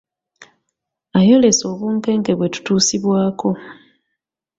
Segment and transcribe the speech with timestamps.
[1.19, 3.49] Ayolese obunkenke bwe tutuusibwako